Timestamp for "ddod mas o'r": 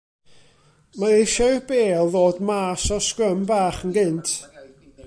2.15-3.07